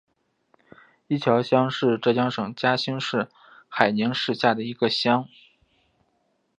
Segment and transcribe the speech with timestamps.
[1.05, 3.29] 伊桥乡是浙江省嘉兴市
[3.69, 5.29] 海宁市下的一个乡。